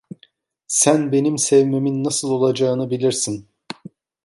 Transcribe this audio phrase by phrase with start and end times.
[0.67, 3.47] Sen benim sevmemin nasıl olacağını bilirsin…